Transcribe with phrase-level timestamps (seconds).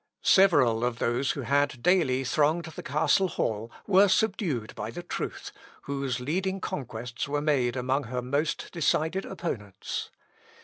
[0.23, 5.51] Several of those who had daily thronged the castle hall were subdued by the truth,
[5.83, 10.09] whose leading conquests were made among her most decided opponents.